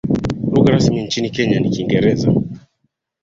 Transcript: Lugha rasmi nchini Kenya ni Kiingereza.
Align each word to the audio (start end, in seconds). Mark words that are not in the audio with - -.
Lugha 0.53 0.71
rasmi 0.71 1.03
nchini 1.05 1.29
Kenya 1.29 1.59
ni 1.59 1.69
Kiingereza. 1.69 2.31